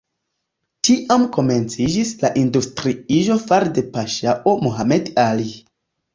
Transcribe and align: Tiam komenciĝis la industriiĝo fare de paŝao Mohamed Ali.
Tiam 0.87 1.25
komenciĝis 1.35 2.13
la 2.21 2.31
industriiĝo 2.45 3.37
fare 3.45 3.71
de 3.77 3.85
paŝao 3.99 4.57
Mohamed 4.67 5.15
Ali. 5.29 5.49